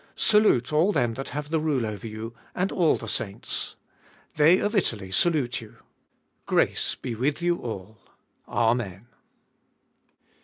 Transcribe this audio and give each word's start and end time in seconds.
24. 0.15 0.15
Salute 0.15 0.73
all 0.73 0.91
them 0.91 1.13
that 1.13 1.29
have 1.29 1.51
the 1.51 1.59
rule 1.59 1.85
over 1.85 2.07
you, 2.07 2.33
and 2.55 2.71
all 2.71 2.97
the 2.97 3.07
saints. 3.07 3.75
They 4.35 4.57
of 4.57 4.73
Italy 4.73 5.11
salute 5.11 5.61
you. 5.61 5.75
25. 6.47 6.47
Grace 6.47 6.95
be 6.95 7.13
with 7.13 7.43
you 7.43 7.57
all. 7.57 7.99
Amen. 8.47 9.05